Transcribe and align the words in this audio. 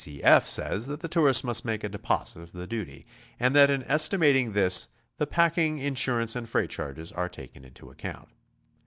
C. 0.03 0.23
F. 0.23 0.47
says 0.47 0.87
that 0.87 1.01
the 1.01 1.07
tourist 1.07 1.43
must 1.43 1.63
make 1.63 1.83
a 1.83 1.87
deposit 1.89 2.41
of 2.41 2.53
the 2.53 2.65
duty, 2.65 3.05
and 3.39 3.55
that 3.55 3.69
in 3.69 3.83
es 3.83 4.09
timating 4.09 4.53
this 4.53 4.87
the 5.19 5.27
packing, 5.27 5.77
insurance 5.77 6.35
and 6.35 6.49
freight 6.49 6.71
charges 6.71 7.11
are 7.11 7.29
taken 7.29 7.63
into 7.63 7.91
account. 7.91 8.29